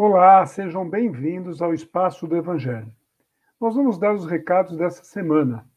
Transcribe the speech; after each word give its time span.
Olá, 0.00 0.46
sejam 0.46 0.88
bem-vindos 0.88 1.60
ao 1.60 1.74
Espaço 1.74 2.24
do 2.24 2.36
Evangelho. 2.36 2.94
Nós 3.60 3.74
vamos 3.74 3.98
dar 3.98 4.14
os 4.14 4.26
recados 4.26 4.76
dessa 4.76 5.02
semana. 5.02 5.68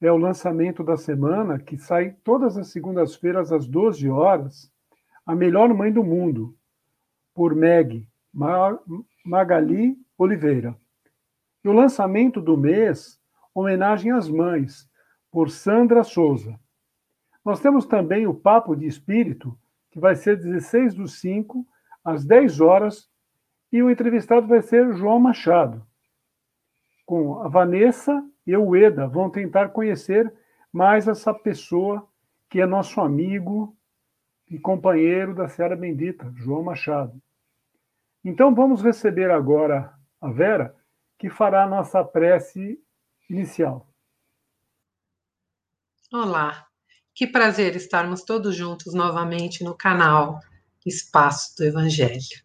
É 0.00 0.10
o 0.10 0.16
lançamento 0.16 0.82
da 0.82 0.96
semana 0.96 1.56
que 1.60 1.78
sai 1.78 2.16
todas 2.24 2.58
as 2.58 2.72
segundas-feiras 2.72 3.52
às 3.52 3.64
12 3.68 4.10
horas, 4.10 4.72
A 5.24 5.36
Melhor 5.36 5.72
Mãe 5.72 5.92
do 5.92 6.02
Mundo, 6.02 6.58
por 7.32 7.54
Meg 7.54 8.08
Magali 9.24 9.96
Oliveira. 10.18 10.76
E 11.62 11.68
o 11.68 11.72
lançamento 11.72 12.40
do 12.40 12.56
mês, 12.56 13.20
Homenagem 13.54 14.10
às 14.10 14.28
Mães, 14.28 14.90
por 15.30 15.48
Sandra 15.48 16.02
Souza. 16.02 16.58
Nós 17.44 17.60
temos 17.60 17.86
também 17.86 18.26
o 18.26 18.34
Papo 18.34 18.74
de 18.74 18.88
Espírito, 18.88 19.56
que 19.92 20.00
vai 20.00 20.16
ser 20.16 20.38
16 20.38 20.96
do 20.96 21.06
5, 21.06 21.64
às 22.04 22.24
10 22.24 22.60
horas, 22.60 23.13
e 23.74 23.82
o 23.82 23.90
entrevistado 23.90 24.46
vai 24.46 24.62
ser 24.62 24.94
João 24.94 25.18
Machado. 25.18 25.84
Com 27.04 27.40
a 27.40 27.48
Vanessa 27.48 28.24
e 28.46 28.56
o 28.56 28.76
Eda 28.76 29.08
vão 29.08 29.28
tentar 29.28 29.70
conhecer 29.70 30.32
mais 30.72 31.08
essa 31.08 31.34
pessoa 31.34 32.08
que 32.48 32.60
é 32.60 32.66
nosso 32.66 33.00
amigo 33.00 33.76
e 34.48 34.60
companheiro 34.60 35.34
da 35.34 35.48
Seara 35.48 35.74
Bendita, 35.74 36.32
João 36.36 36.62
Machado. 36.62 37.20
Então 38.24 38.54
vamos 38.54 38.80
receber 38.80 39.28
agora 39.28 39.92
a 40.20 40.30
Vera, 40.30 40.72
que 41.18 41.28
fará 41.28 41.64
a 41.64 41.68
nossa 41.68 42.04
prece 42.04 42.78
inicial. 43.28 43.88
Olá, 46.12 46.64
que 47.12 47.26
prazer 47.26 47.74
estarmos 47.74 48.22
todos 48.22 48.54
juntos 48.54 48.94
novamente 48.94 49.64
no 49.64 49.76
canal 49.76 50.38
Espaço 50.86 51.56
do 51.56 51.64
Evangelho 51.64 52.43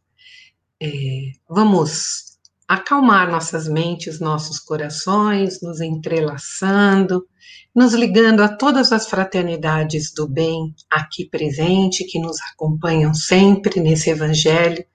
é, 0.82 1.32
vamos 1.48 2.38
acalmar 2.68 3.30
nossas 3.30 3.68
mentes, 3.68 4.20
nossos 4.20 4.60
corações, 4.60 5.62
nos 5.62 5.82
entrelaçando, 5.82 7.28
nos 7.76 7.94
ligando 7.94 8.42
a 8.42 8.48
todas 8.48 8.92
as 8.92 9.08
fraternidades 9.08 10.14
do 10.14 10.28
bem 10.28 10.74
aqui 10.90 11.26
presente, 11.26 12.06
que 12.06 12.20
nos 12.20 12.38
acompanham 12.54 13.14
sempre 13.14 13.80
nesse 13.80 14.10
Evangelho, 14.10 14.86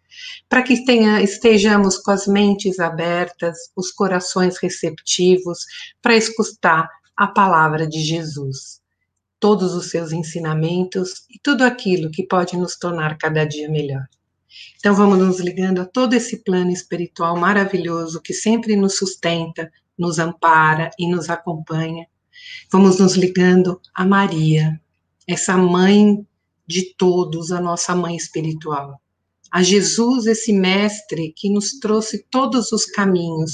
para 0.48 0.62
que 0.62 0.84
tenha, 0.84 1.20
estejamos 1.20 1.98
com 1.98 2.12
as 2.12 2.26
mentes 2.26 2.78
abertas, 2.78 3.56
os 3.76 3.90
corações 3.90 4.56
receptivos, 4.58 5.58
para 6.00 6.16
escutar 6.16 6.88
a 7.16 7.26
palavra 7.26 7.86
de 7.86 8.00
Jesus, 8.00 8.80
todos 9.40 9.74
os 9.74 9.90
seus 9.90 10.12
ensinamentos 10.12 11.26
e 11.28 11.38
tudo 11.42 11.62
aquilo 11.62 12.10
que 12.10 12.26
pode 12.26 12.56
nos 12.56 12.76
tornar 12.76 13.18
cada 13.18 13.44
dia 13.44 13.68
melhor. 13.68 14.06
Então 14.84 14.94
vamos 14.94 15.18
nos 15.18 15.40
ligando 15.40 15.80
a 15.80 15.86
todo 15.86 16.12
esse 16.12 16.44
plano 16.44 16.70
espiritual 16.70 17.38
maravilhoso 17.38 18.20
que 18.20 18.34
sempre 18.34 18.76
nos 18.76 18.96
sustenta, 18.96 19.72
nos 19.98 20.18
ampara 20.18 20.90
e 20.98 21.08
nos 21.08 21.30
acompanha. 21.30 22.06
Vamos 22.70 22.98
nos 22.98 23.14
ligando 23.14 23.80
a 23.94 24.04
Maria, 24.04 24.78
essa 25.26 25.56
mãe 25.56 26.26
de 26.66 26.94
todos, 26.96 27.50
a 27.50 27.60
nossa 27.62 27.94
mãe 27.94 28.14
espiritual. 28.14 29.00
A 29.50 29.62
Jesus, 29.62 30.26
esse 30.26 30.52
mestre 30.52 31.32
que 31.34 31.48
nos 31.48 31.78
trouxe 31.78 32.26
todos 32.30 32.70
os 32.70 32.84
caminhos 32.84 33.52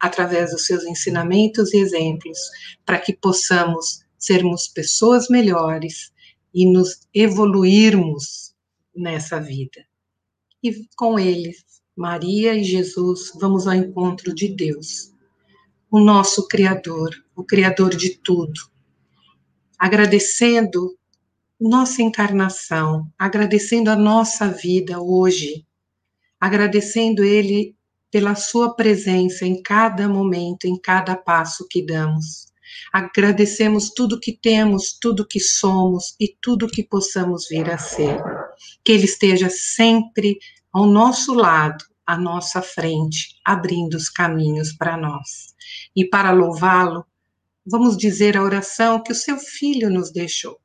através 0.00 0.50
dos 0.50 0.66
seus 0.66 0.84
ensinamentos 0.84 1.72
e 1.72 1.76
exemplos, 1.76 2.38
para 2.84 2.98
que 2.98 3.12
possamos 3.12 4.00
sermos 4.18 4.66
pessoas 4.66 5.28
melhores 5.28 6.10
e 6.52 6.66
nos 6.66 7.00
evoluirmos 7.14 8.54
nessa 8.92 9.38
vida 9.38 9.88
e 10.62 10.86
com 10.96 11.18
eles, 11.18 11.64
Maria 11.96 12.54
e 12.54 12.64
Jesus, 12.64 13.32
vamos 13.34 13.66
ao 13.66 13.74
encontro 13.74 14.34
de 14.34 14.48
Deus, 14.48 15.12
o 15.90 16.00
nosso 16.00 16.46
Criador, 16.48 17.10
o 17.34 17.44
Criador 17.44 17.94
de 17.94 18.18
tudo. 18.18 18.60
Agradecendo 19.78 20.96
nossa 21.60 22.02
encarnação, 22.02 23.10
agradecendo 23.18 23.90
a 23.90 23.96
nossa 23.96 24.48
vida 24.48 25.00
hoje, 25.00 25.66
agradecendo 26.40 27.24
Ele 27.24 27.74
pela 28.10 28.34
Sua 28.34 28.74
presença 28.74 29.44
em 29.44 29.62
cada 29.62 30.08
momento, 30.08 30.66
em 30.66 30.78
cada 30.78 31.16
passo 31.16 31.66
que 31.68 31.84
damos. 31.84 32.47
Agradecemos 32.92 33.90
tudo 33.90 34.20
que 34.20 34.32
temos, 34.32 34.98
tudo 35.00 35.26
que 35.26 35.40
somos 35.40 36.14
e 36.20 36.36
tudo 36.40 36.68
que 36.68 36.82
possamos 36.82 37.48
vir 37.48 37.70
a 37.70 37.78
ser 37.78 38.18
que 38.84 38.92
Ele 38.92 39.04
esteja 39.04 39.48
sempre 39.50 40.38
ao 40.72 40.86
nosso 40.86 41.34
lado, 41.34 41.84
à 42.06 42.16
nossa 42.16 42.62
frente, 42.62 43.38
abrindo 43.44 43.94
os 43.94 44.08
caminhos 44.08 44.72
para 44.72 44.96
nós. 44.96 45.54
E 45.94 46.04
para 46.04 46.30
louvá-lo, 46.30 47.04
vamos 47.66 47.96
dizer 47.96 48.36
a 48.36 48.42
oração 48.42 49.02
que 49.02 49.12
o 49.12 49.16
seu 49.16 49.38
filho 49.38 49.90
nos 49.90 50.10
deixou. 50.10 50.58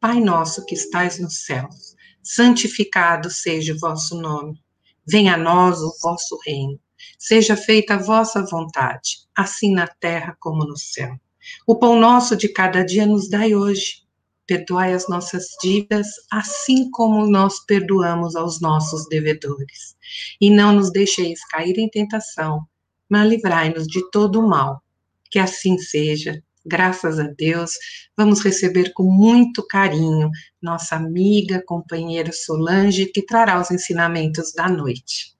Pai 0.00 0.20
nosso 0.20 0.64
que 0.66 0.74
estais 0.74 1.18
nos 1.18 1.44
céus, 1.44 1.94
santificado 2.22 3.30
seja 3.30 3.74
o 3.74 3.78
vosso 3.78 4.20
nome. 4.20 4.62
Venha 5.06 5.34
a 5.34 5.38
nós 5.38 5.80
o 5.80 5.94
vosso 6.02 6.38
reino. 6.46 6.78
Seja 7.18 7.56
feita 7.56 7.94
a 7.94 7.98
vossa 7.98 8.44
vontade, 8.44 9.26
assim 9.36 9.72
na 9.72 9.86
terra 9.86 10.36
como 10.40 10.64
no 10.64 10.76
céu. 10.76 11.18
O 11.66 11.76
pão 11.76 11.98
nosso 11.98 12.36
de 12.36 12.48
cada 12.48 12.84
dia 12.84 13.06
nos 13.06 13.28
dai 13.28 13.54
hoje 13.54 14.04
Perdoai 14.46 14.92
as 14.92 15.08
nossas 15.08 15.46
dívidas, 15.62 16.06
assim 16.30 16.90
como 16.90 17.26
nós 17.26 17.64
perdoamos 17.64 18.36
aos 18.36 18.60
nossos 18.60 19.08
devedores. 19.08 19.96
E 20.38 20.50
não 20.50 20.74
nos 20.74 20.92
deixeis 20.92 21.42
cair 21.46 21.78
em 21.78 21.88
tentação, 21.88 22.60
mas 23.08 23.26
livrai-nos 23.26 23.86
de 23.86 24.02
todo 24.10 24.40
o 24.40 24.46
mal. 24.46 24.82
Que 25.30 25.38
assim 25.38 25.78
seja. 25.78 26.42
Graças 26.66 27.18
a 27.18 27.24
Deus, 27.24 27.72
vamos 28.16 28.42
receber 28.42 28.92
com 28.94 29.04
muito 29.04 29.66
carinho 29.66 30.30
nossa 30.62 30.96
amiga, 30.96 31.62
companheira 31.66 32.32
Solange, 32.32 33.06
que 33.06 33.24
trará 33.24 33.60
os 33.60 33.70
ensinamentos 33.70 34.52
da 34.52 34.68
noite. 34.68 35.33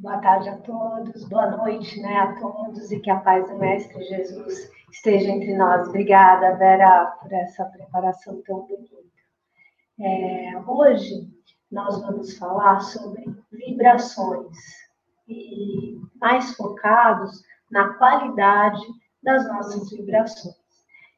Boa 0.00 0.18
tarde 0.18 0.48
a 0.48 0.56
todos, 0.58 1.24
boa 1.24 1.50
noite 1.56 2.00
né, 2.00 2.18
a 2.18 2.38
todos 2.38 2.92
e 2.92 3.00
que 3.00 3.10
a 3.10 3.18
paz 3.18 3.50
do 3.50 3.58
Mestre 3.58 4.00
Jesus 4.04 4.70
esteja 4.92 5.28
entre 5.28 5.56
nós. 5.56 5.88
Obrigada, 5.88 6.54
Vera, 6.54 7.06
por 7.20 7.32
essa 7.32 7.64
preparação 7.64 8.40
tão 8.42 8.60
bonita. 8.60 8.94
É, 9.98 10.56
hoje 10.68 11.28
nós 11.68 12.00
vamos 12.00 12.38
falar 12.38 12.78
sobre 12.78 13.24
vibrações 13.50 14.56
e 15.26 16.00
mais 16.20 16.54
focados 16.54 17.42
na 17.68 17.94
qualidade 17.94 18.86
das 19.20 19.48
nossas 19.48 19.90
vibrações. 19.90 20.54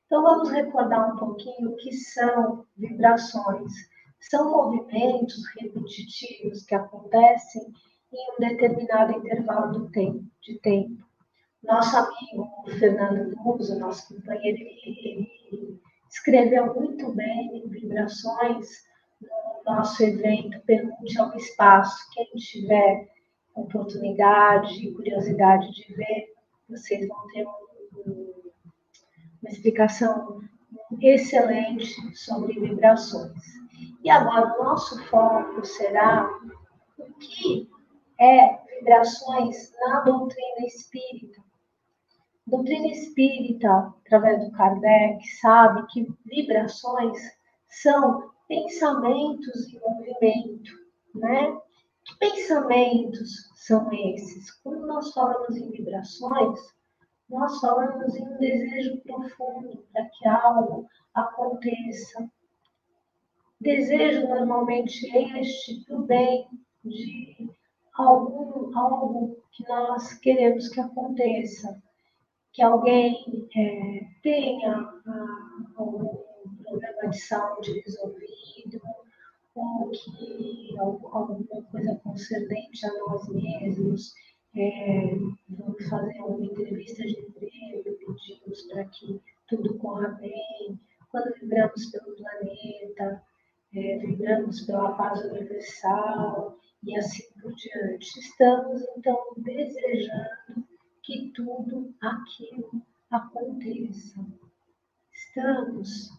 Então 0.06 0.22
vamos 0.22 0.50
recordar 0.50 1.12
um 1.12 1.18
pouquinho 1.18 1.72
o 1.72 1.76
que 1.76 1.92
são 1.92 2.64
vibrações. 2.78 3.74
São 4.20 4.50
movimentos 4.50 5.46
repetitivos 5.58 6.64
que 6.64 6.74
acontecem 6.74 7.70
em 8.12 8.32
um 8.32 8.48
determinado 8.48 9.12
intervalo 9.12 9.72
do 9.72 9.90
tempo, 9.90 10.24
de 10.42 10.58
tempo 10.58 11.10
nosso 11.62 11.96
amigo 11.96 12.50
Fernando 12.78 13.36
Musa, 13.36 13.78
nosso 13.78 14.14
companheiro, 14.14 14.58
ele, 14.58 15.28
ele 15.52 15.80
escreveu 16.08 16.74
muito 16.74 17.12
bem 17.12 17.58
em 17.58 17.68
Vibrações 17.68 18.68
no 19.20 19.74
nosso 19.74 20.02
evento 20.02 20.60
Pergunte 20.62 21.18
ao 21.18 21.36
Espaço. 21.36 22.10
Quem 22.14 22.26
tiver 22.36 23.08
oportunidade 23.54 24.86
e 24.86 24.92
curiosidade 24.92 25.70
de 25.72 25.94
ver, 25.94 26.32
vocês 26.68 27.06
vão 27.06 27.26
ter 27.28 27.46
um, 27.46 28.32
uma 29.42 29.50
explicação 29.50 30.42
excelente 31.00 32.16
sobre 32.16 32.58
vibrações. 32.58 33.42
E 34.02 34.08
agora 34.08 34.54
o 34.58 34.64
nosso 34.64 35.02
foco 35.08 35.64
será 35.64 36.26
o 36.98 37.04
que 37.14 37.68
é 38.20 38.58
vibrações 38.78 39.72
na 39.80 40.00
doutrina 40.00 40.66
espírita 40.66 41.42
doutrina 42.50 42.88
espírita, 42.88 43.94
através 44.04 44.44
do 44.44 44.50
Kardec, 44.52 45.24
sabe 45.40 45.86
que 45.86 46.12
vibrações 46.26 47.16
são 47.68 48.30
pensamentos 48.48 49.72
em 49.72 49.78
movimento, 49.78 50.72
né? 51.14 51.56
Que 52.04 52.18
pensamentos 52.18 53.50
são 53.54 53.92
esses? 53.92 54.50
Quando 54.62 54.86
nós 54.86 55.12
falamos 55.12 55.56
em 55.56 55.70
vibrações, 55.70 56.58
nós 57.28 57.60
falamos 57.60 58.16
em 58.16 58.24
um 58.24 58.38
desejo 58.38 59.00
profundo 59.02 59.86
para 59.92 60.04
que 60.06 60.28
algo 60.28 60.88
aconteça. 61.14 62.28
Desejo 63.60 64.26
normalmente 64.26 65.06
este 65.16 65.84
do 65.86 66.02
bem, 66.02 66.48
de 66.82 67.48
algum, 68.00 68.76
algo 68.76 69.36
que 69.52 69.66
nós 69.68 70.14
queremos 70.14 70.68
que 70.68 70.80
aconteça. 70.80 71.82
Que 72.52 72.62
alguém 72.62 73.48
é, 73.56 74.06
tenha 74.22 74.72
ah, 75.06 75.72
um 75.78 76.56
problema 76.62 77.08
de 77.10 77.20
saúde 77.20 77.80
resolvido, 77.80 78.80
ou 79.54 79.90
que 79.90 80.74
alguma 80.78 81.62
coisa 81.70 82.00
concernente 82.02 82.86
a 82.86 82.92
nós 82.98 83.28
mesmos, 83.28 84.14
é, 84.56 85.14
vamos 85.48 85.88
fazer 85.88 86.20
uma 86.20 86.44
entrevista 86.44 87.02
de 87.04 87.18
emprego, 87.20 87.84
pedimos 87.84 88.62
para 88.62 88.84
que 88.86 89.20
tudo 89.48 89.78
corra 89.78 90.08
bem, 90.20 90.80
quando 91.10 91.34
vibramos 91.40 91.86
pelo 91.86 92.16
planeta, 92.16 93.22
é, 93.74 93.98
vibramos 93.98 94.62
pela 94.62 94.92
paz 94.92 95.24
universal 95.24 96.56
e 96.84 96.96
assim 96.96 97.24
diante. 97.60 98.18
Estamos, 98.18 98.82
então, 98.96 99.18
desejando 99.36 100.66
que 101.02 101.30
tudo 101.34 101.94
aquilo 102.00 102.82
aconteça. 103.10 104.24
Estamos 105.12 106.10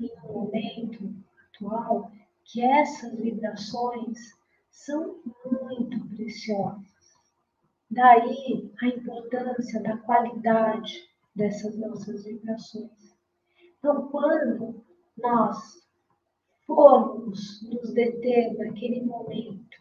em 0.00 0.10
um 0.24 0.32
momento 0.32 1.14
atual 1.54 2.10
que 2.44 2.62
essas 2.62 3.18
vibrações 3.18 4.18
são 4.70 5.20
muito 5.44 6.08
preciosas. 6.08 6.82
Daí 7.90 8.72
a 8.80 8.86
importância 8.86 9.82
da 9.82 9.96
qualidade 9.98 11.08
dessas 11.34 11.76
nossas 11.78 12.24
vibrações. 12.24 13.16
Então, 13.78 14.08
quando 14.08 14.84
nós 15.16 15.86
formos 16.66 17.62
nos 17.62 17.92
deter 17.92 18.56
naquele 18.56 19.02
momento 19.02 19.71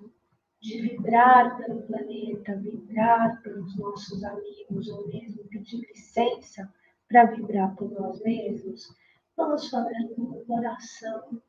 de 0.61 0.79
vibrar 0.79 1.57
pelo 1.57 1.81
planeta, 1.81 2.55
vibrar 2.57 3.41
pelos 3.41 3.75
nossos 3.77 4.23
amigos, 4.23 4.87
ou 4.89 5.07
mesmo 5.07 5.43
pedir 5.45 5.79
licença 5.89 6.71
para 7.09 7.25
vibrar 7.25 7.75
por 7.75 7.91
nós 7.91 8.21
mesmos, 8.21 8.95
vamos 9.35 9.67
fazer 9.69 10.13
com 10.15 10.21
o 10.21 10.45
coração, 10.45 11.41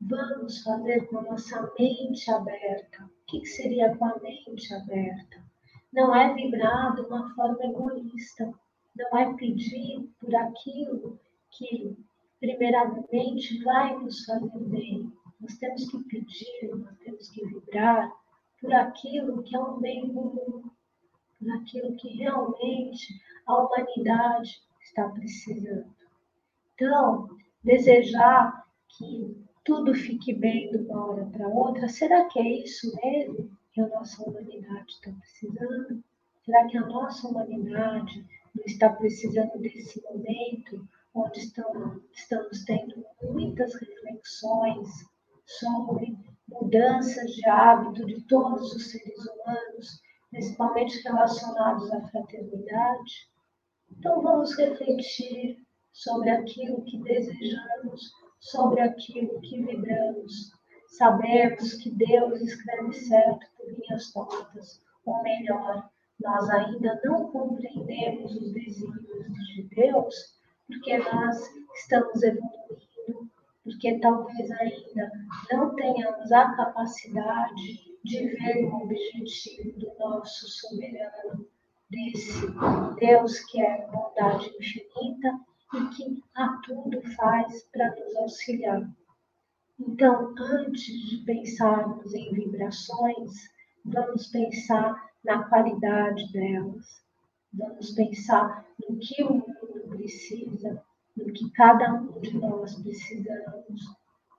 vamos 0.00 0.62
fazer 0.62 1.06
com 1.08 1.18
a 1.18 1.22
nossa 1.22 1.72
mente 1.76 2.30
aberta. 2.30 3.02
O 3.04 3.26
que 3.26 3.44
seria 3.44 3.96
com 3.96 4.04
a 4.04 4.18
mente 4.20 4.74
aberta? 4.74 5.42
Não 5.92 6.14
é 6.14 6.32
vibrar 6.32 6.94
de 6.94 7.00
uma 7.00 7.34
forma 7.34 7.64
egoísta, 7.64 8.54
não 8.94 9.18
é 9.18 9.34
pedir 9.34 10.08
por 10.20 10.32
aquilo 10.36 11.18
que, 11.50 11.96
primeiramente, 12.38 13.62
vai 13.64 13.98
nos 13.98 14.24
fazer 14.24 14.58
bem. 14.66 15.12
Nós 15.40 15.56
temos 15.58 15.90
que 15.90 15.98
pedir, 16.04 16.76
nós 16.76 16.96
temos 16.98 17.28
que 17.30 17.44
vibrar 17.44 18.19
por 18.60 18.72
aquilo 18.72 19.42
que 19.42 19.56
é 19.56 19.60
um 19.60 19.80
bem 19.80 20.12
comum, 20.12 20.70
por 21.38 21.50
aquilo 21.52 21.96
que 21.96 22.08
realmente 22.08 23.20
a 23.46 23.56
humanidade 23.56 24.62
está 24.82 25.08
precisando. 25.08 25.94
Então, 26.74 27.28
desejar 27.64 28.66
que 28.88 29.36
tudo 29.64 29.94
fique 29.94 30.32
bem 30.34 30.70
de 30.70 30.78
uma 30.78 31.06
hora 31.06 31.26
para 31.26 31.48
outra, 31.48 31.88
será 31.88 32.24
que 32.26 32.38
é 32.38 32.64
isso 32.64 32.94
mesmo 33.02 33.50
que 33.72 33.80
a 33.80 33.88
nossa 33.88 34.22
humanidade 34.22 34.90
está 34.90 35.10
precisando? 35.12 36.02
Será 36.44 36.66
que 36.66 36.78
a 36.78 36.86
nossa 36.86 37.28
humanidade 37.28 38.26
não 38.54 38.64
está 38.64 38.90
precisando 38.90 39.58
desse 39.58 40.02
momento 40.02 40.88
onde 41.14 41.40
estamos, 41.40 42.02
estamos 42.12 42.64
tendo 42.64 43.04
muitas 43.22 43.74
reflexões 43.74 44.88
sobre 45.44 46.16
mudanças 46.50 47.30
de 47.32 47.48
hábito 47.48 48.04
de 48.06 48.20
todos 48.22 48.72
os 48.74 48.90
seres 48.90 49.18
humanos, 49.18 50.02
principalmente 50.30 51.02
relacionados 51.02 51.90
à 51.92 52.00
fraternidade? 52.08 53.28
Então 53.90 54.20
vamos 54.22 54.56
refletir 54.56 55.64
sobre 55.92 56.30
aquilo 56.30 56.84
que 56.84 56.98
desejamos, 56.98 58.12
sobre 58.38 58.80
aquilo 58.80 59.40
que 59.40 59.62
vibramos. 59.62 60.52
Sabemos 60.88 61.74
que 61.74 61.90
Deus 61.90 62.40
escreve 62.40 62.92
certo 62.92 63.46
por 63.56 63.66
linhas 63.70 64.12
tortas, 64.12 64.82
ou 65.04 65.22
melhor, 65.22 65.88
nós 66.20 66.50
ainda 66.50 67.00
não 67.04 67.30
compreendemos 67.30 68.34
os 68.36 68.52
desígnios 68.52 69.46
de 69.54 69.62
Deus, 69.74 70.38
porque 70.66 70.98
nós 70.98 71.38
estamos 71.74 72.22
evoluindo, 72.22 72.89
porque 73.64 73.98
talvez 73.98 74.50
ainda 74.50 75.12
não 75.52 75.74
tenhamos 75.74 76.32
a 76.32 76.54
capacidade 76.56 77.90
de 78.04 78.26
ver 78.28 78.64
o 78.64 78.82
objetivo 78.82 79.78
do 79.78 79.92
nosso 79.98 80.48
soberano, 80.48 81.46
desse 81.90 82.46
Deus 82.98 83.40
que 83.40 83.60
é 83.60 83.86
bondade 83.88 84.50
infinita 84.58 85.40
e 85.74 85.88
que 85.94 86.24
a 86.34 86.48
tudo 86.64 87.02
faz 87.16 87.64
para 87.72 87.94
nos 87.94 88.16
auxiliar. 88.16 88.88
Então, 89.78 90.34
antes 90.38 91.08
de 91.08 91.24
pensarmos 91.24 92.12
em 92.14 92.32
vibrações, 92.32 93.32
vamos 93.84 94.28
pensar 94.28 95.10
na 95.24 95.48
qualidade 95.48 96.30
delas. 96.32 96.86
Vamos 97.52 97.90
pensar 97.92 98.66
no 98.88 98.98
que 98.98 99.22
o 99.24 99.34
mundo 99.34 99.88
precisa, 99.88 100.82
no 101.20 101.32
que 101.32 101.50
cada 101.50 101.94
um 101.94 102.20
de 102.20 102.36
nós 102.38 102.74
precisamos, 102.82 103.82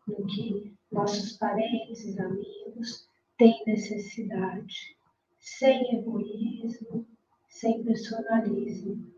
no 0.08 0.26
que 0.26 0.74
nossos 0.92 1.38
parentes, 1.38 2.20
amigos 2.20 3.08
têm 3.38 3.64
necessidade, 3.66 4.98
sem 5.40 6.00
egoísmo, 6.00 7.06
sem 7.48 7.84
personalismo. 7.84 9.12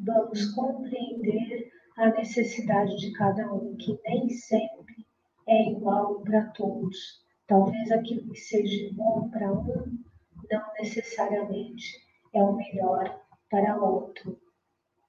Vamos 0.00 0.46
compreender 0.54 1.70
a 1.96 2.08
necessidade 2.10 2.96
de 2.96 3.12
cada 3.12 3.52
um, 3.52 3.76
que 3.76 3.98
nem 4.06 4.28
sempre 4.30 5.06
é 5.46 5.70
igual 5.70 6.20
para 6.22 6.46
todos. 6.52 7.22
Talvez 7.46 7.90
aquilo 7.92 8.30
que 8.30 8.40
seja 8.40 8.90
bom 8.94 9.28
para 9.30 9.52
um 9.52 9.98
não 10.50 10.72
necessariamente 10.78 12.02
é 12.34 12.42
o 12.42 12.56
melhor 12.56 13.20
para 13.50 13.76
outro. 13.76 14.38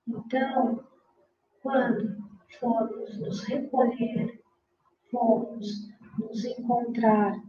Então, 0.08 0.84
quando 1.64 2.24
formos 2.60 3.18
nos 3.18 3.44
recolher, 3.46 4.40
formos 5.10 5.90
nos 6.20 6.46
encontrar 6.46 7.42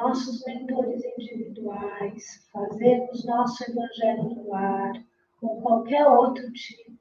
nossos 0.00 0.44
mentores 0.44 1.04
individuais, 1.04 2.48
fazermos 2.52 3.24
nosso 3.24 3.62
evangelho 3.70 4.34
no 4.34 4.54
ar, 4.54 4.92
ou 5.40 5.60
qualquer 5.62 6.04
outro 6.08 6.50
tipo 6.52 6.98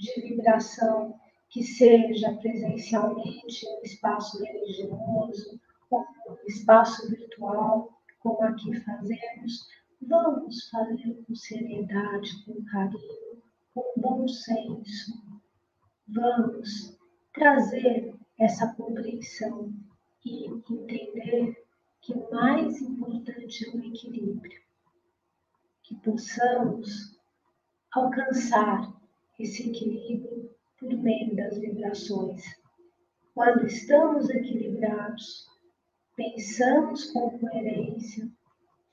de 0.00 0.20
vibração 0.22 1.14
que 1.50 1.62
seja 1.62 2.32
presencialmente 2.38 3.64
em 3.64 3.78
um 3.78 3.82
espaço 3.82 4.42
religioso, 4.42 5.60
ou 5.90 6.00
um 6.00 6.46
espaço 6.48 7.08
virtual, 7.08 7.92
como 8.18 8.42
aqui 8.42 8.74
fazemos, 8.80 9.68
Vamos 10.08 10.68
fazer 10.68 11.24
com 11.26 11.34
seriedade, 11.34 12.44
com 12.44 12.62
carinho, 12.66 13.42
com 13.74 13.82
bom 13.96 14.28
senso. 14.28 15.25
Vamos 16.16 16.98
trazer 17.34 18.14
essa 18.40 18.74
compreensão 18.74 19.70
e 20.24 20.46
entender 20.46 21.62
que 22.00 22.14
o 22.14 22.30
mais 22.30 22.80
importante 22.80 23.68
é 23.68 23.76
o 23.76 23.84
equilíbrio. 23.84 24.58
Que 25.82 25.94
possamos 25.96 27.20
alcançar 27.92 28.90
esse 29.38 29.68
equilíbrio 29.68 30.50
por 30.78 30.88
meio 30.88 31.36
das 31.36 31.58
vibrações. 31.58 32.42
Quando 33.34 33.66
estamos 33.66 34.30
equilibrados, 34.30 35.46
pensamos 36.16 37.10
com 37.10 37.38
coerência, 37.38 38.26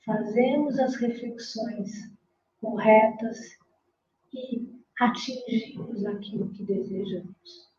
fazemos 0.04 0.78
as 0.78 0.94
reflexões 0.96 1.90
corretas 2.60 3.38
e 4.30 4.73
atingimos 5.00 6.04
aquilo 6.04 6.50
que 6.50 6.64
desejamos. 6.64 7.70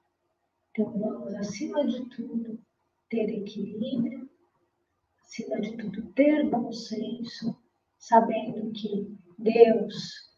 Então, 0.71 0.91
vamos, 0.97 1.33
acima 1.35 1.85
de 1.85 2.09
tudo, 2.09 2.59
ter 3.09 3.29
equilíbrio, 3.29 4.29
acima 5.21 5.61
de 5.61 5.77
tudo, 5.77 6.11
ter 6.13 6.49
bom 6.49 6.71
senso, 6.71 7.55
sabendo 7.97 8.71
que 8.71 9.17
Deus, 9.37 10.33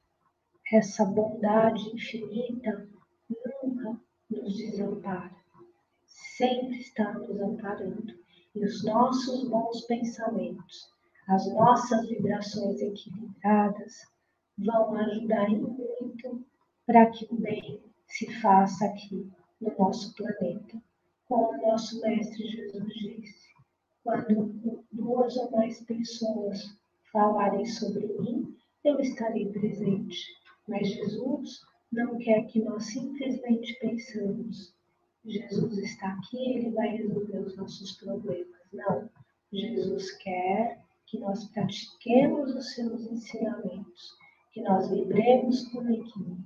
essa 0.72 1.06
bondade 1.06 1.90
infinita, 1.94 2.88
nunca 3.30 4.00
nos 4.30 4.56
desampara, 4.56 5.36
sempre 6.06 6.78
está 6.80 7.14
nos 7.14 7.40
amparando. 7.40 8.14
E 8.54 8.64
os 8.64 8.84
nossos 8.84 9.48
bons 9.50 9.86
pensamentos 9.86 10.98
as 11.28 11.46
nossas 11.54 12.08
vibrações 12.08 12.80
equilibradas 12.82 14.08
vão 14.58 14.96
ajudar 14.96 15.50
muito 15.50 16.46
para 16.88 17.06
que 17.08 17.28
o 17.30 17.36
bem 17.36 17.82
se 18.08 18.32
faça 18.40 18.86
aqui 18.86 19.30
no 19.60 19.78
nosso 19.78 20.16
planeta. 20.16 20.82
Como 21.28 21.52
o 21.52 21.62
nosso 21.68 22.00
Mestre 22.00 22.48
Jesus 22.48 22.94
disse, 22.94 23.54
quando 24.06 24.86
duas 24.94 25.36
ou 25.36 25.52
mais 25.52 25.82
pessoas 25.82 26.64
falarem 27.12 27.66
sobre 27.66 28.08
mim, 28.20 28.56
eu 28.86 28.98
estarei 29.02 29.52
presente. 29.52 30.18
Mas 30.66 30.88
Jesus 30.88 31.60
não 31.92 32.18
quer 32.20 32.46
que 32.46 32.62
nós 32.62 32.86
simplesmente 32.86 33.78
pensemos, 33.82 34.74
Jesus 35.26 35.78
está 35.80 36.14
aqui, 36.14 36.38
ele 36.38 36.72
vai 36.72 36.96
resolver 36.96 37.40
os 37.40 37.58
nossos 37.58 37.92
problemas. 37.98 38.62
Não 38.72 39.10
Jesus 39.52 40.12
quer 40.20 40.82
que 41.06 41.20
nós 41.20 41.44
pratiquemos 41.50 42.56
os 42.56 42.74
seus 42.74 43.12
ensinamentos, 43.12 44.16
que 44.54 44.62
nós 44.62 44.90
vibremos 44.90 45.68
com 45.70 45.82
equilíbrio 45.90 46.37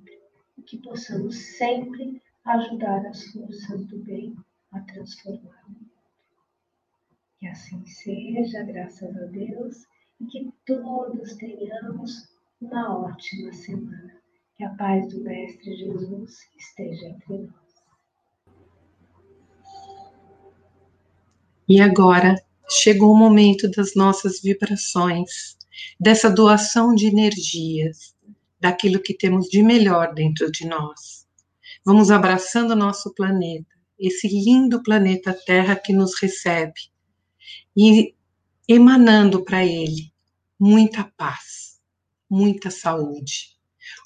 que 0.72 0.78
possamos 0.78 1.36
sempre 1.36 2.22
ajudar 2.46 3.06
as 3.06 3.26
forças 3.26 3.86
do 3.88 3.98
bem 4.06 4.34
a 4.72 4.80
transformar 4.80 5.66
o 5.68 5.72
mundo. 5.72 5.92
Que 7.38 7.48
assim 7.48 7.86
seja, 7.86 8.64
graças 8.64 9.14
a 9.18 9.26
Deus, 9.26 9.86
e 10.22 10.26
que 10.28 10.50
todos 10.66 11.36
tenhamos 11.36 12.30
uma 12.62 13.06
ótima 13.06 13.52
semana. 13.52 14.18
Que 14.56 14.64
a 14.64 14.70
paz 14.76 15.10
do 15.10 15.22
Mestre 15.22 15.76
Jesus 15.76 16.40
esteja 16.58 17.08
entre 17.08 17.40
nós. 17.40 17.52
E 21.68 21.82
agora 21.82 22.36
chegou 22.70 23.12
o 23.12 23.18
momento 23.18 23.70
das 23.72 23.94
nossas 23.94 24.42
vibrações, 24.42 25.58
dessa 26.00 26.30
doação 26.30 26.96
de 26.96 27.08
energias, 27.08 28.16
daquilo 28.62 29.02
que 29.02 29.14
temos 29.14 29.48
de 29.48 29.64
melhor 29.64 30.14
dentro 30.14 30.52
de 30.52 30.68
nós. 30.68 31.28
Vamos 31.84 32.12
abraçando 32.12 32.72
o 32.72 32.76
nosso 32.76 33.14
planeta, 33.16 33.76
esse 34.00 34.28
lindo 34.28 34.84
planeta 34.84 35.36
Terra 35.46 35.76
que 35.76 35.92
nos 35.92 36.20
recebe, 36.20 36.92
e 37.76 38.14
emanando 38.68 39.44
para 39.44 39.66
ele 39.66 40.14
muita 40.60 41.04
paz, 41.18 41.82
muita 42.30 42.70
saúde, 42.70 43.58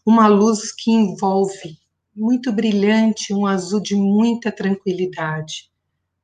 uma 0.06 0.28
luz 0.28 0.72
que 0.72 0.90
envolve 0.90 1.78
muito 2.16 2.52
brilhante, 2.52 3.34
um 3.34 3.46
azul 3.46 3.82
de 3.82 3.94
muita 3.94 4.52
tranquilidade, 4.54 5.70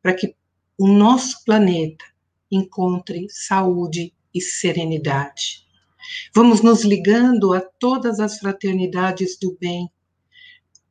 para 0.01 0.13
que 0.13 0.33
o 0.77 0.87
nosso 0.87 1.43
planeta 1.43 2.05
encontre 2.49 3.27
saúde 3.29 4.13
e 4.33 4.39
serenidade. 4.39 5.67
Vamos 6.35 6.61
nos 6.61 6.83
ligando 6.83 7.53
a 7.53 7.61
todas 7.61 8.19
as 8.19 8.39
fraternidades 8.39 9.37
do 9.39 9.57
bem, 9.59 9.89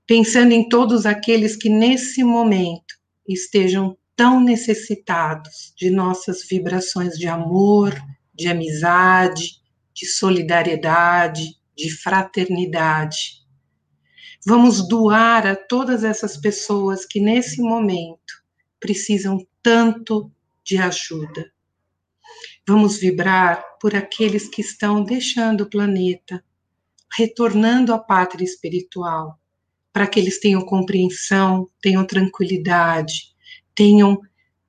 pensando 0.07 0.53
em 0.53 0.69
todos 0.69 1.07
aqueles 1.07 1.57
que 1.57 1.69
nesse 1.69 2.23
momento 2.25 2.95
estejam 3.27 3.97
tão 4.17 4.41
necessitados 4.41 5.73
de 5.77 5.89
nossas 5.89 6.47
vibrações 6.47 7.19
de 7.19 7.27
amor, 7.27 7.95
de 8.35 8.49
amizade, 8.49 9.61
de 9.95 10.07
solidariedade, 10.07 11.57
de 11.77 11.91
fraternidade. 11.91 13.41
Vamos 14.47 14.87
doar 14.89 15.47
a 15.47 15.55
todas 15.55 16.05
essas 16.05 16.37
pessoas 16.37 17.05
que 17.05 17.21
nesse 17.21 17.61
momento 17.61 18.43
precisam 18.79 19.47
tanto 19.63 20.31
de 20.65 20.79
ajuda. 20.79 21.51
Vamos 22.67 22.99
vibrar 22.99 23.65
por 23.81 23.95
aqueles 23.95 24.49
que 24.49 24.61
estão 24.61 25.03
deixando 25.03 25.63
o 25.63 25.71
planeta, 25.71 26.45
retornando 27.17 27.93
à 27.93 27.99
pátria 27.99 28.45
espiritual, 28.45 29.39
para 29.93 30.07
que 30.07 30.21
eles 30.21 30.39
tenham 30.39 30.61
compreensão, 30.61 31.69
tenham 31.81 32.07
tranquilidade, 32.07 33.35
tenham 33.75 34.21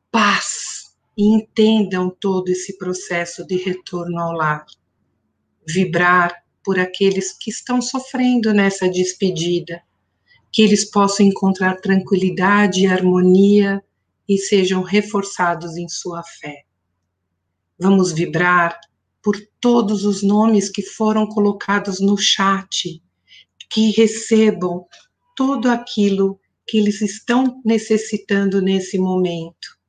paz 0.10 0.96
e 1.18 1.36
entendam 1.36 2.10
todo 2.10 2.50
esse 2.50 2.78
processo 2.78 3.46
de 3.46 3.58
retorno 3.58 4.20
ao 4.20 4.32
lar. 4.32 4.66
Vibrar 5.68 6.44
por 6.64 6.80
aqueles 6.80 7.34
que 7.34 7.52
estão 7.52 7.82
sofrendo 7.82 8.54
nessa 8.54 8.90
despedida, 8.90 9.82
que 10.52 10.62
eles 10.62 10.90
possam 10.90 11.26
encontrar 11.26 11.80
tranquilidade 11.80 12.82
e 12.82 12.88
harmonia 12.88 13.84
e 14.28 14.38
sejam 14.38 14.82
reforçados 14.82 15.78
em 15.78 15.88
sua 15.88 16.24
fé. 16.24 16.64
Vamos 17.82 18.12
vibrar 18.12 18.80
por 19.24 19.36
todos 19.60 20.06
os 20.06 20.22
nomes 20.22 20.70
que 20.70 20.84
foram 20.84 21.28
colocados 21.28 22.00
no 22.00 22.18
chat, 22.18 23.02
que 23.70 23.90
recebam 23.92 24.86
tudo 25.36 25.70
aquilo 25.70 26.40
que 26.68 26.78
eles 26.78 27.02
estão 27.02 27.60
necessitando 27.66 28.62
nesse 28.62 28.98
momento. 29.00 29.80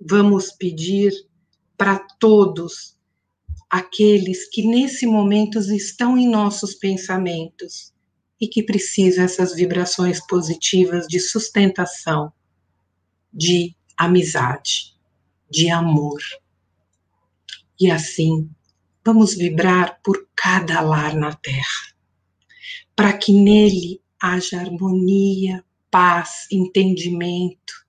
Vamos 0.00 0.52
pedir 0.52 1.12
para 1.76 1.98
todos 2.20 2.98
aqueles 3.70 4.48
que 4.50 4.66
nesse 4.66 5.06
momento 5.06 5.58
estão 5.58 6.18
em 6.18 6.28
nossos 6.28 6.74
pensamentos 6.74 7.92
e 8.40 8.46
que 8.46 8.62
precisam 8.62 9.24
essas 9.24 9.54
vibrações 9.54 10.24
positivas 10.26 11.06
de 11.06 11.18
sustentação 11.18 12.32
de 13.32 13.74
amizade, 13.96 14.94
de 15.50 15.70
amor. 15.70 16.20
E 17.78 17.90
assim, 17.90 18.48
vamos 19.04 19.34
vibrar 19.34 20.00
por 20.02 20.28
cada 20.36 20.80
lar 20.80 21.16
na 21.16 21.32
Terra, 21.32 21.92
para 22.94 23.12
que 23.12 23.32
nele 23.32 24.00
haja 24.22 24.60
harmonia, 24.60 25.64
paz, 25.90 26.46
entendimento, 26.52 27.84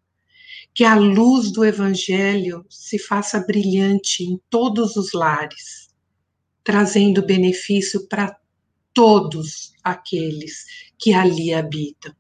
que 0.73 0.83
a 0.83 0.95
luz 0.95 1.51
do 1.51 1.63
Evangelho 1.63 2.65
se 2.67 2.97
faça 2.97 3.39
brilhante 3.39 4.23
em 4.23 4.41
todos 4.49 4.95
os 4.95 5.13
lares, 5.13 5.93
trazendo 6.63 7.23
benefício 7.23 8.07
para 8.07 8.35
todos 8.91 9.71
aqueles 9.83 10.65
que 10.97 11.13
ali 11.13 11.53
habitam. 11.53 12.13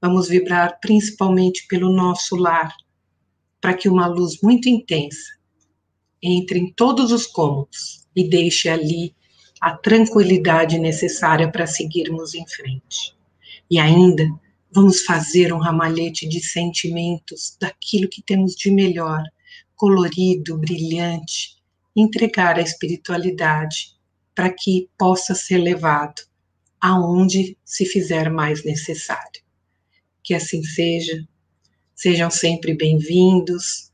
Vamos 0.00 0.28
vibrar 0.28 0.78
principalmente 0.80 1.66
pelo 1.66 1.92
nosso 1.92 2.36
lar, 2.36 2.72
para 3.60 3.74
que 3.74 3.88
uma 3.88 4.06
luz 4.06 4.40
muito 4.40 4.68
intensa 4.68 5.33
entre 6.24 6.58
em 6.58 6.72
todos 6.72 7.12
os 7.12 7.26
cômodos 7.26 8.06
e 8.16 8.28
deixe 8.28 8.68
ali 8.68 9.14
a 9.60 9.76
tranquilidade 9.76 10.78
necessária 10.78 11.50
para 11.50 11.66
seguirmos 11.66 12.34
em 12.34 12.46
frente. 12.46 13.14
E 13.70 13.78
ainda 13.78 14.26
vamos 14.72 15.02
fazer 15.02 15.52
um 15.52 15.58
ramalhete 15.58 16.28
de 16.28 16.40
sentimentos 16.40 17.56
daquilo 17.60 18.08
que 18.08 18.22
temos 18.22 18.56
de 18.56 18.70
melhor, 18.70 19.22
colorido, 19.76 20.58
brilhante, 20.58 21.56
entregar 21.94 22.58
a 22.58 22.62
espiritualidade 22.62 23.94
para 24.34 24.50
que 24.50 24.88
possa 24.98 25.34
ser 25.34 25.58
levado 25.58 26.22
aonde 26.80 27.56
se 27.64 27.86
fizer 27.86 28.30
mais 28.30 28.64
necessário 28.64 29.44
que 30.24 30.34
assim 30.34 30.62
seja. 30.64 31.22
Sejam 31.94 32.30
sempre 32.30 32.74
bem-vindos. 32.74 33.92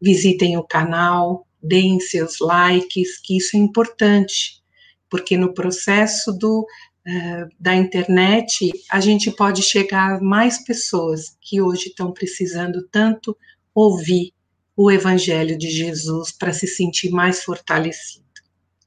Visitem 0.00 0.56
o 0.56 0.62
canal, 0.62 1.45
deem 1.66 2.00
seus 2.00 2.38
likes, 2.40 3.18
que 3.20 3.36
isso 3.36 3.56
é 3.56 3.60
importante, 3.60 4.62
porque 5.08 5.36
no 5.36 5.54
processo 5.54 6.32
do, 6.32 6.60
uh, 6.60 7.48
da 7.58 7.74
internet 7.74 8.72
a 8.90 9.00
gente 9.00 9.30
pode 9.30 9.62
chegar 9.62 10.16
a 10.16 10.20
mais 10.20 10.64
pessoas 10.64 11.36
que 11.40 11.60
hoje 11.60 11.88
estão 11.88 12.12
precisando 12.12 12.86
tanto 12.90 13.36
ouvir 13.74 14.32
o 14.76 14.90
Evangelho 14.90 15.56
de 15.56 15.70
Jesus 15.70 16.30
para 16.30 16.52
se 16.52 16.66
sentir 16.66 17.10
mais 17.10 17.42
fortalecido. 17.42 18.26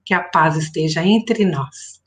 Que 0.06 0.14
a 0.14 0.22
paz 0.22 0.56
esteja 0.56 1.04
entre 1.04 1.46
nós. 1.46 2.00